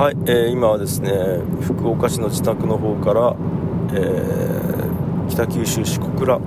[0.00, 1.12] はい、えー、今はですね
[1.60, 3.36] 福岡市の自宅の方から、
[3.92, 6.40] えー、北九州市小倉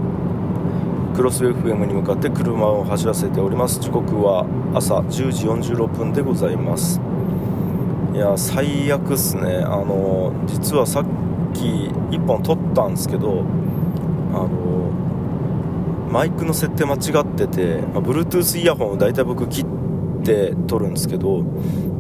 [1.16, 3.80] クロス FM に向かって車を走らせております。
[3.80, 7.00] 時刻は朝10時46分でございます。
[8.16, 9.58] いや最悪っすね。
[9.58, 11.06] あの実はさっ
[11.54, 11.66] き
[12.10, 13.46] 1本撮ったんですけど
[14.34, 14.90] あの
[16.10, 19.66] マイクの設定間違ってて、まあ、Bluetooth イヤホンを大体僕切っ
[20.24, 21.42] て撮るんですけど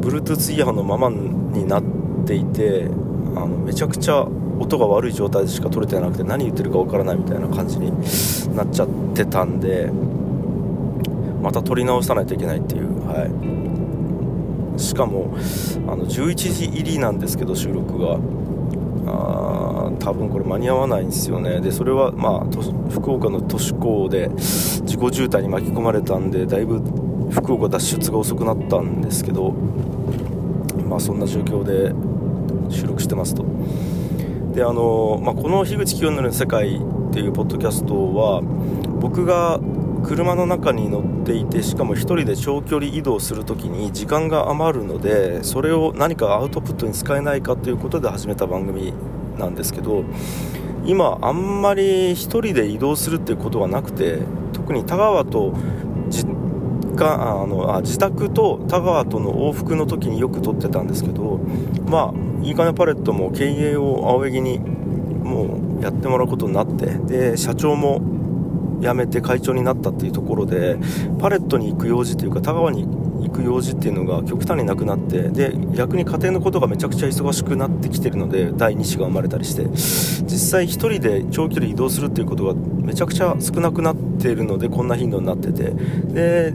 [0.01, 1.11] Bluetooth イヤホンのまま
[1.53, 1.83] になっ
[2.25, 2.87] ていて
[3.35, 4.27] あのめちゃくちゃ
[4.59, 7.91] 音が悪い状態でしか撮れてなくて何言ってるかわからないみたいな感じに
[8.55, 9.89] なっちゃってたんで
[11.41, 15.35] また撮り直さないといけないっていう、はい、しかも
[15.87, 18.19] あの11時入りなんですけど収録が。
[19.05, 21.59] あ多分これ間に合わないんですよね。
[21.59, 26.81] でそれはまあ福岡の都市高で事故渋滞に巻き込まれたんでだいぶ
[27.31, 29.53] 福岡脱出が遅くなったんですけど
[30.87, 31.93] まあそんな状況で
[32.69, 33.45] 収録してますと。
[34.53, 36.79] であの、まあ、この樋口清則の世界っ
[37.11, 38.41] ていうポッドキャストは
[38.99, 39.59] 僕が
[40.03, 48.93] 車の中に乗っていてしかも1人で長距離移動するときに時間が余るのでそれを何かアウトプットに使えないかということで始めた番組
[49.37, 50.03] なんですけど
[50.85, 54.19] 今あんまり1人で移動するっていうことはなくて
[54.51, 55.53] 特に田川と
[56.95, 61.39] かあのあ自宅と田川との往復の時によく撮ってたんですけど
[61.87, 68.01] まあいいかねパレットも経営を青柳にもうやってもらうことになってで社長も
[68.81, 70.77] 辞めて会長になったっていうところで
[71.19, 86.53] パレットに行く用事というか田川に行く用事っていうのが極端になくなってで逆に家庭のことがめちゃくちゃ忙しくなってきてるので第2子が生まれたりして実際1人で長距離移動するっていうことがめちゃくちゃ少なくなっているのでこんな頻度になっててで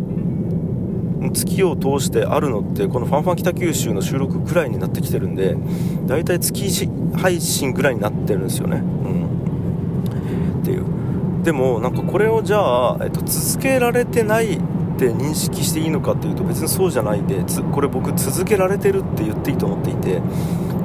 [1.32, 5.56] 月を通してあるのってこの「ファンファン北九州」の収録くらいになってきてるんで
[6.06, 8.76] 大体月配信ぐらいになってるんですよね。
[8.76, 10.60] うん。
[10.60, 10.84] っていう。
[11.42, 14.60] でもなんかこれをじゃあ、えっと、続けられてないっ
[14.98, 20.20] て認識していいのかっていうと別にそうじゃないでこれ僕続けられてるって言っていいと思っていて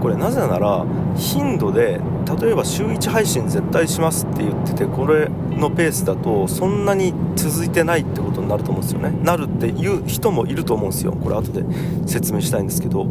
[0.04, 2.02] これなぜなら頻度で
[2.42, 9.12] 例えば週1配信絶対しますって言っててこれのペースだとそんなに続いてないってことになると思うんですよね。
[9.24, 11.14] なるっていう人もいると思うんですよ。
[11.14, 11.64] これ後で
[12.06, 13.04] 説明したいんですけど。
[13.04, 13.10] うん。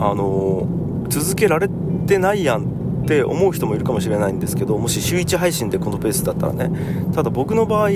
[0.00, 1.68] あのー、続けられ
[2.06, 6.70] てないやんって思う人もいるかもしれないんですけどもし週1配信でこのペースだったらね。
[7.14, 7.90] ただ僕の場合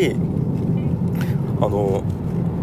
[1.62, 2.03] あの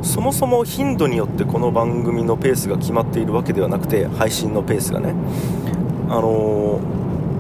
[0.06, 5.16] そもそも頻度によってこの番組のペースが決まっているわけではなくて配信のペースがね。
[6.08, 6.80] あの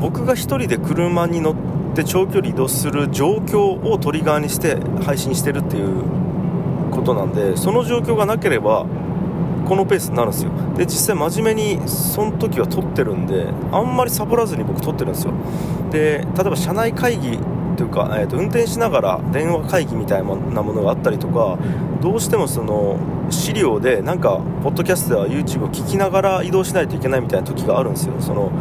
[0.01, 1.55] 僕が1人で車に乗っ
[1.95, 6.03] て長距離移動する状況をトリガーにして配信してるっていう
[6.89, 8.87] ことなんでその状況がなければ
[9.67, 10.51] このペースになるんですよ。
[10.75, 15.33] で実際真面目にその時は撮ってるんであんまりサボらずに僕撮ってるんですよ。
[15.91, 17.37] で例えば車内会議
[17.75, 21.57] というか、えーと、運転しながら電話会議みたいなものがあったりとか
[22.01, 22.99] どうしてもその
[23.29, 28.15] 資料でなんかポッドキャストや YouTube を聞きながら移動しないといけないみたいな時があるんですよ。
[28.19, 28.51] その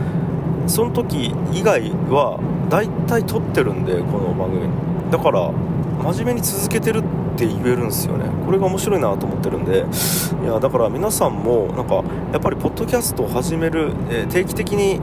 [0.67, 4.69] その時以外は大体撮ってるんでこの番組。
[5.11, 5.53] だから
[6.13, 7.03] 真面目に続けてるっ
[7.37, 8.25] て言えるんですよね。
[8.47, 9.85] これが面白いなと思ってるんで。
[10.43, 15.01] いやだから皆さんもなんかやっぱりポッドキャストを始める、えー、定期的に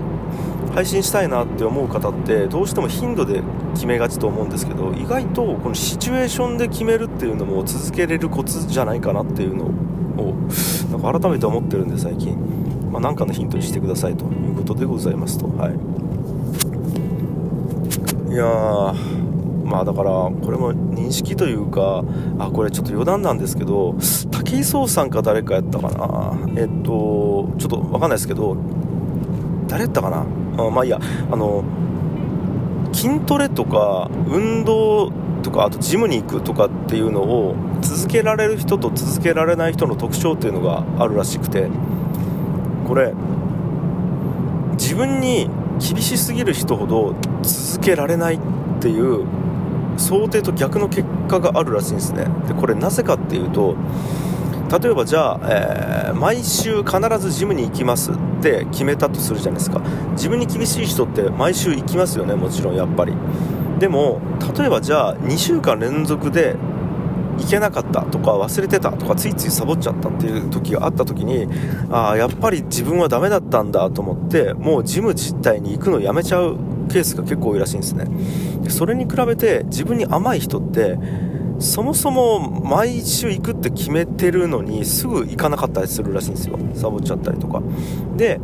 [0.73, 3.41] 配信したいなって思う方ってどうしても頻度で
[3.73, 10.33] 決めがちと思うんですけど意外とこのシチュエーションで決めるっていうのも続けれるコツじゃないかなっていうのを
[10.91, 12.35] なんか改めて思ってるんで最近、
[12.91, 15.47] まあ、なんかのヒントにしてくださいということでございますと。
[15.47, 15.73] はい。
[18.31, 22.03] いやーまあだからこれも認識というか
[22.39, 23.95] あこれちょっと余談なんですけど
[24.31, 26.37] 武井壮さんか誰かやったかな。
[26.57, 28.55] えっとちょっと分かんないですけど
[29.67, 30.25] 誰やったかな。
[30.57, 30.99] あまあいいや
[31.31, 31.63] あの
[32.93, 41.69] 筋トレとか運動とかあとジムに行くとかっていうのを続けられる人と続けられない人の特徴っていうのがあるらしくて
[42.87, 43.13] これ
[44.73, 45.49] 自分に
[45.79, 48.39] 厳しすぎる人ほど続けられないっ
[48.79, 49.25] ていう
[49.97, 52.25] 想定と逆の結果があるらしいんですね。
[52.47, 53.75] でこれなぜかっていうと
[54.79, 59.81] 例えばじゃあ、えー、毎週必ずジムに行きますって決めたとするじゃないですか。
[60.11, 63.13] 自分に厳しい人って毎週行きますよねもちろんやっぱり。
[63.79, 64.21] でも
[64.57, 66.55] 例えばじゃあ2週間連続で
[67.37, 71.47] 行けなかったとか忘れてたとかついついサボっちゃったっていう時があった時に
[71.89, 76.57] ああやっぱり自分はダメだったんだと思ってもうジム自体に行くのやめちゃう
[76.89, 78.05] ケースが結構多いらしいんですね。
[78.69, 80.97] それに比べて自分に甘い人って
[81.61, 86.57] そもそも毎週行くって決めてるのにすぐ行かなかったりするらしいんですよ。
[86.73, 87.61] サボっちゃったりとか。
[88.17, 88.39] で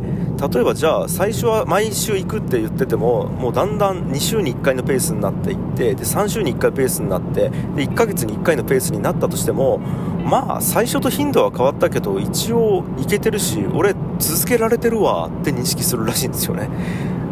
[0.52, 9.78] 例えばじゃあ最初は毎週行くって言っててももうだんだん2週に1回のペースになっていってで3週に1回ペースになってで1ヶ月に1回のペースになったとしても
[10.24, 16.68] まあ最初と頻度は変わったけど一応行けてるし俺続けられてるわって認識するらしいんですよね。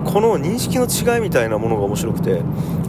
[0.06, 2.40] この認識の違いみたいなものが面白くて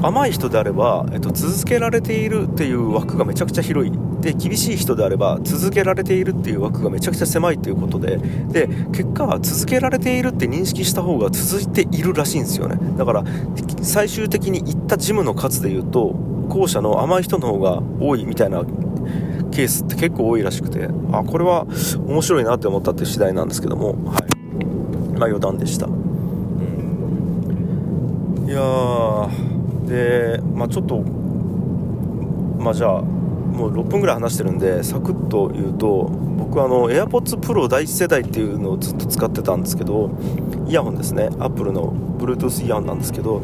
[0.01, 3.91] 甘い人であれば、えっと、続けられているっていう枠がめちゃくちゃ広い。
[4.21, 8.17] で厳しい人であれば続けられているっていう枠がめちゃくちゃ狭いということで。
[8.17, 12.77] で結果は続けられているって認識した方が続いているらしいんですよね。
[12.97, 13.23] だから
[13.81, 16.15] 最終的に行ったジムの数でいうと
[16.49, 18.63] 後者の甘い人の方が多いみたいな
[19.51, 21.65] ケースって結構多いらしくてあこれは
[22.05, 23.89] 面白いなって思ったって次第なんですけども。
[24.05, 24.37] はい。
[25.17, 25.96] まあ余談でした。
[28.57, 29.29] や
[29.87, 30.99] で、まあ、ちょっと、
[32.59, 40.11] まあ、じゃあ、もう6分ぐらい話してるんで、サクッと言うと、僕あの AirPods Pro 第1世代っていうのをずっと使ってたんですけど、
[40.67, 43.41] イヤホンですね、Apple の Bluetooth イヤホンなんですけど、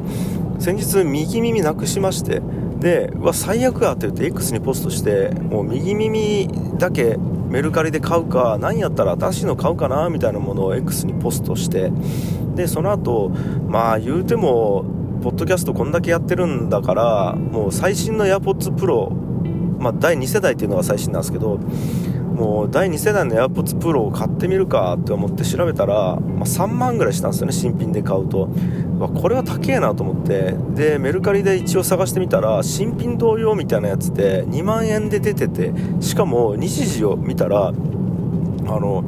[0.60, 2.42] 先日、右耳なくしまして、
[2.80, 7.18] で、うわ、最悪やって言って X にポストして、もう右耳だけ
[7.50, 11.92] メルカリで買うか、何やったら新しいの買うかなみたいなものを X にポストして、
[12.56, 13.30] で、その後、
[13.68, 14.86] まあ言うても、
[15.24, 19.10] ポッドキャストこんだけやってるんだから、もう最新の AirPods Pro、
[19.80, 21.60] まあ第2世代っていうのが最新なんですけど、
[22.36, 28.50] もう第2世代の AirPods Pro を買ってみるかって思って調べたら、まあ、3万ぐらいしたんですよね、新品で買うと。
[29.16, 35.72] これは高えなと思って、で、メルカリで一応探してみたら、新品同様みたいなやつで2万円で出てて、
[36.02, 37.72] しかも日時を見たら、あ
[38.66, 39.06] の、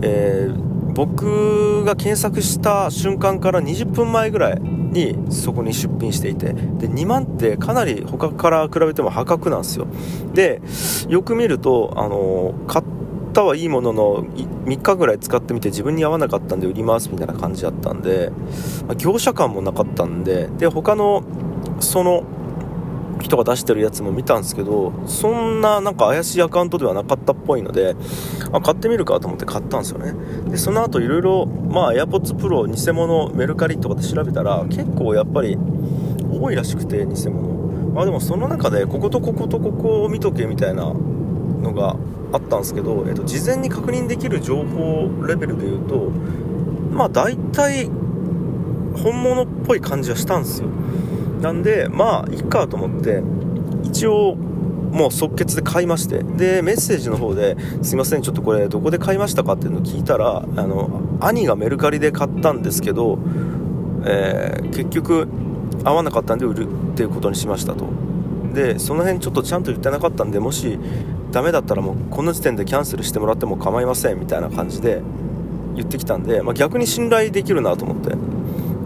[0.00, 0.66] えー
[0.96, 4.60] 僕が検索した瞬間から20分前ぐらい
[4.96, 6.46] にそこに出品していて。
[6.46, 9.86] で2万ってかなり他から比べても破格なんですよ。
[10.34, 10.60] で
[11.08, 12.84] よく見るとあの買っ
[13.32, 18.30] たはいいものの3日ぐらい使ってみて自分に合わなかったんで売りますみたいな感じだったんで、
[18.86, 21.22] まあ、業者感もなかったんでで他の
[21.80, 22.24] その
[23.20, 27.96] 人が出してるやつも見たんですけどそんななんか怪しいアカウントではなかったっぽいので
[28.52, 30.12] あ買ってみるかと思って買ったんですよね。
[30.50, 35.58] でその後いろいろまあ AirPods Pro 偽物メルカリとかで調べたら結構やっぱり
[36.30, 37.56] 多いらしくて偽物。
[37.94, 41.96] まあでもその中でこことこことここを見とけみたいなのが
[42.32, 46.10] あったんですけど、えっと、事前に確認できる情報レベルで言うと
[46.92, 47.86] まあ大体
[49.02, 50.68] 本物っぽい感じはしたんですよ。
[51.40, 53.22] なんでまあいっかと思って
[53.84, 63.18] 一応もう即決で買いましてでメッセージの方ですいませんちょっとこれどこで買いましたかっていうのを聞いたらあの兄がメルカリで買ったんですけど、
[64.04, 65.28] えー、結局
[65.84, 67.86] 合わなかったんで売るっていうことにしましたと。
[68.54, 70.78] でその辺ちょっとちゃんと言ってなかったんでもし
[71.30, 75.02] ダメだったらもうこの時点でキャンセルしてもらっても構いませんみたいな感じで
[75.74, 78.16] 言ってきたんで、まあ、逆に信頼できるなと思って。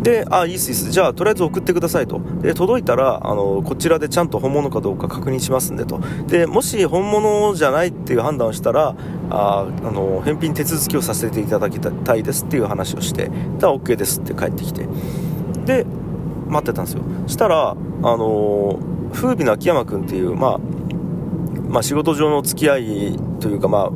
[0.02, 0.90] で、あ、いいっすいいっす。
[0.90, 2.20] じゃあ、とりあえず送ってくださいと。
[2.40, 6.00] で、届いたら、あの、こちらでちゃんと本物かどうか確認しますんでと。
[6.26, 8.94] で、もし本物じゃないっていう判断をしたら、
[9.28, 14.86] あ、あの、返品手続きをさせていただきたいですっていう話をして、だ OK ですって帰ってきて。
[15.66, 15.84] で、
[16.48, 17.02] 待ってたんですよ。
[17.26, 18.78] したら、あの、
[19.12, 20.60] 風美の秋山君っていう、まあ、
[21.68, 23.90] まあ、仕事上の付き合いというか、ま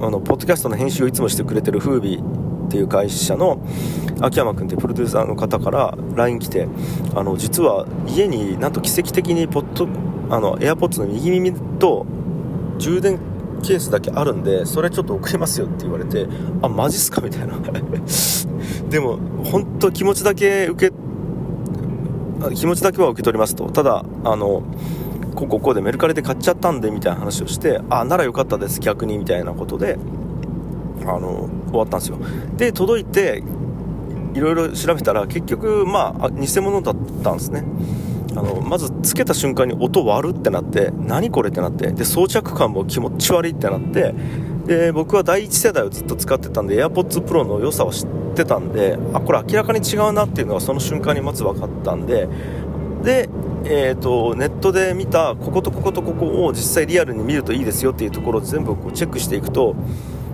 [0.00, 3.60] あ、あの、ポッドキャストの編集をいつもしてくれてる風美っていう会社の
[4.22, 6.68] 秋山君ってプロデューサーの方から LINE 来て
[7.14, 9.88] あの実は家になんと奇跡的にポット
[10.30, 12.06] あの AirPods の右耳と
[12.78, 13.18] 充電
[13.62, 16.26] ケースだけあるんでそれちょっと送りますよって言われて
[16.62, 17.54] あマジっすかみたいな。
[18.90, 20.94] でも本当気持ちだけ受け
[22.54, 23.70] 気持ちだけは受け取りますと。
[23.70, 24.62] ただあの
[25.34, 29.98] こここでメルカリで買っちゃったんでみたいな話をしてあならよかったです逆にみたいなことで
[31.06, 32.18] あの終わったんですよ。
[32.56, 33.42] で届いて
[34.34, 37.64] いろいろ調べたら結局まあ偽物だったんですね。
[38.34, 44.14] あのまずつけた瞬間に音割るってなって何これってなってで装着感も気持ち悪いってなって
[44.64, 52.26] で僕は第1世代をずっと使ってたんで AirPods Pro の良さを知ってたんであこれ明らかに違うなっていうのがその瞬間にまず分かったんで
[53.02, 53.28] で、
[53.64, 59.74] えーと、ネットで見たこことこことここを実際リアルに見るといいですよっていうところを全部こうチェックしていくと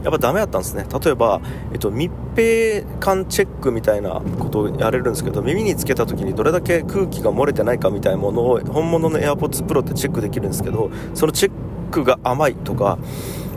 [0.03, 0.87] やっぱダメだったんですね。
[1.03, 1.41] 例えば、
[1.73, 11.53] えっと、密閉感チェックみたいなことをやれるんですけど耳につけた時にどれだけ空気が漏れてないかみたいなものを本物の AirPods Pro ってチェックできるんですけどそのチェッ
[11.91, 12.99] クが甘いとか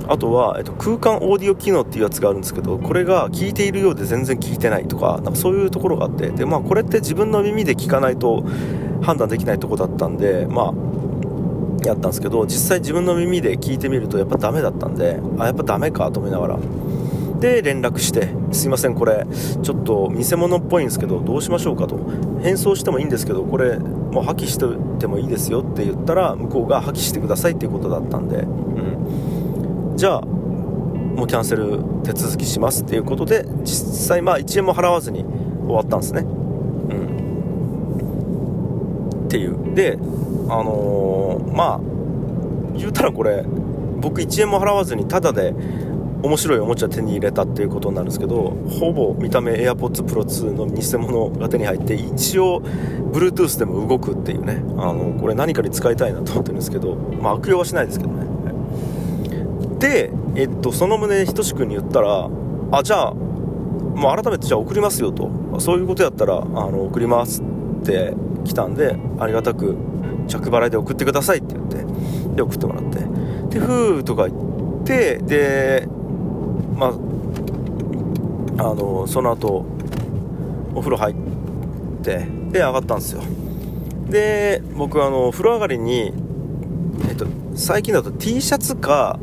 [0.08, 8.44] あとは、えっと、空間オーディオ機能っていうやつがあるんですけどこれが聞いているようで全然聞いてないとかなんかそういうところがあってで、まあ、これって自分の耳で聞かないと
[9.02, 10.91] 判断できないとこだったんで、まあ
[11.90, 16.60] やったんですけど実際自分の耳で聞いてみるとやっぱダメだったんであやっぱダメかと思いながら。
[17.42, 19.26] で連絡して「すいませんこれ
[19.64, 21.98] ちょっと偽物っぽいんですけどどうしましょうか」と
[22.44, 24.66] 「返送してもいいんですけどこれもう破棄して
[25.00, 35.26] てもいいですよ」って言ったら向こうが破棄してくださいっていうことだったんで、うん、じゃあもうキャンセル手続きしますっていうことで実際まあ1円も払わずに
[35.66, 36.26] 終わったんですね。
[39.32, 39.74] っていう。
[39.74, 39.98] で
[40.50, 41.80] あのー、まあ
[42.78, 43.44] 言うたらこれ
[44.02, 45.54] 僕1円も払わずにタダで
[46.24, 54.62] 面白いおもちゃ手に入れたっていうことになるんですけどほぼ見た目 AirPods Pro 2の偽物が手に入って一応 Bluetooth でも動くっていうね。
[54.78, 58.26] あのこれ何かに使いたいなと思ってるんですけどまあ悪用はしないですけどね。
[59.80, 62.30] で、えっと、その旨ひとし君に言ったら
[62.72, 65.30] あじゃあもう改めてじゃあ送りますよと。
[65.60, 69.76] そういうことやったらあの送りますって来たんでありがたく
[70.28, 71.86] 着払いで送ってくださいって言って
[72.36, 73.12] で送ってもらって。
[73.52, 74.36] でふーとか言
[74.82, 75.88] ってで
[76.76, 76.88] ま
[78.58, 79.66] ああのその後
[80.74, 81.16] お風呂入っ
[82.02, 83.22] てで上がったんですよ。
[84.10, 86.14] で僕あの風呂上がりに、
[87.10, 89.20] えっと、最近だと T シャツか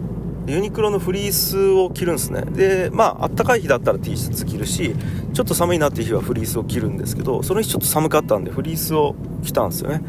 [0.48, 2.42] ユニクロのフリースを着るんですね。
[2.42, 4.94] でまああったかい日だったら T シャツ着るし
[5.34, 10.02] ちょっと寒いなっていう日はフリースを着るんですけどその日ちょっと寒かったんでフリースを着たんですよね。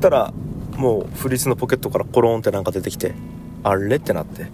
[0.00, 0.32] たら
[0.76, 3.14] もうフリースのポケットからコロンってなんか出てきて
[3.62, 4.46] あれってなって。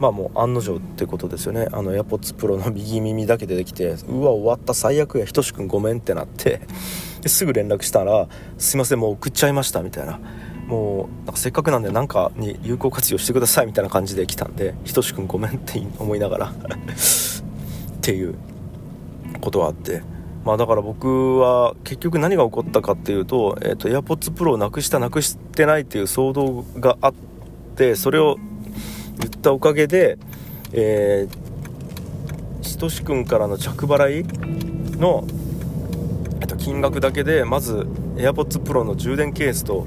[0.00, 1.68] まあもう案の定ってことですよね。
[1.70, 5.24] あの AirPods Pro の右耳だけ出てきてうわ終わった最悪や。
[5.24, 6.60] ひとしくんごめんってなって。
[7.26, 8.28] すぐ連絡したら
[8.58, 10.18] すいませんもう送っちゃいましたみたいな。
[10.66, 16.54] もうなんかせっかくなんで何かに有効活用してくださいみたいな感じで来たんでひとしくんごめんって思いながら っ
[18.00, 18.34] ていう
[19.40, 20.02] ことはあって。
[20.44, 27.14] まあだから僕は結局何が起こったかっていうと,、えーと、AirPods Pro をなくしたなくしてないっていう騒動があっ
[27.76, 28.36] てそれを
[29.20, 30.18] 言ったおかげで
[30.76, 35.24] えー、ひとしくんからの着払いの、
[36.40, 39.86] えっと、金額だけでまず AirPods Pro の充電ケースと、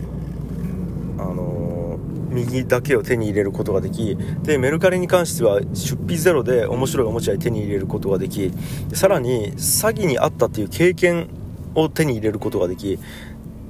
[2.38, 8.52] 右だけを手に入れることができでメルカリに関しては出費ゼロで面白いおもちゃに手に入れることができ
[8.94, 11.30] さらに詐欺にあったっていう経験
[11.76, 13.00] を手に入れることができ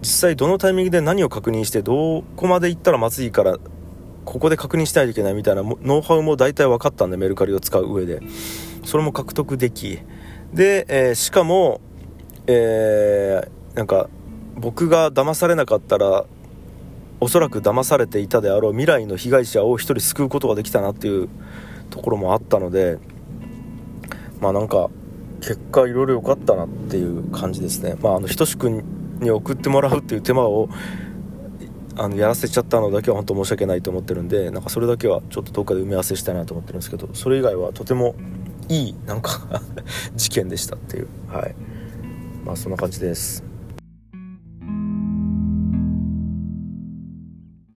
[0.01, 3.57] 実際どのタイミングで何を確認してどこまで行ったらまずいから
[4.25, 8.21] ここで確認しないといけないみたいなノウハウも大体分かったんでメルカリを使う上で。
[8.87, 9.99] それも獲得でき
[10.53, 11.81] で、えー、しかも
[12.47, 14.09] えー、なんか
[14.55, 16.25] 僕が騙されなかったら
[17.19, 21.29] おそらく騙されていたであろう未来の被害者を1人救うことができたなっていう
[21.89, 22.99] ところもあったので
[24.39, 24.89] まあなんか
[25.41, 27.95] 結果いろいろ良かったなっていう感じですね。
[28.01, 28.83] まああのひとしくん
[29.19, 30.69] に送ってもらうっていう手間を
[31.95, 38.15] あのやらせちゃったのだけは本当申し訳ないと思ってるんでなんかそれだけはちょっとどっかで埋め合わせしたいなと思ってるんですけどそれ以外はとても
[38.69, 39.61] いいなんか
[40.15, 41.07] 事件でしたっていう。
[41.27, 41.55] はい。
[42.45, 43.46] まあそんな感じです。